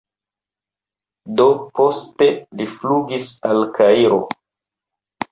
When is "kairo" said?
3.77-4.19